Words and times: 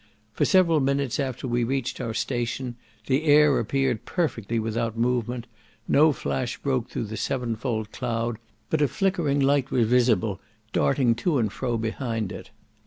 For 0.33 0.45
several 0.45 0.79
minutes 0.79 1.19
after 1.19 1.47
we 1.47 1.63
reached 1.63 2.01
our 2.01 2.15
station, 2.15 2.75
the 3.05 3.23
air 3.25 3.59
appeared 3.59 4.03
perfectly 4.03 4.57
without 4.57 4.97
movement, 4.97 5.45
no 5.87 6.11
flash 6.11 6.57
broke 6.57 6.89
through 6.89 7.03
the 7.03 7.17
seven 7.17 7.55
fold 7.55 7.91
cloud, 7.91 8.37
but 8.71 8.81
a 8.81 8.87
flickering 8.87 9.39
light 9.39 9.69
was 9.69 9.85
visible, 9.87 10.41
darting 10.73 11.13
to 11.17 11.37
and 11.37 11.53
fro 11.53 11.77
behind 11.77 12.31
it. 12.31 12.49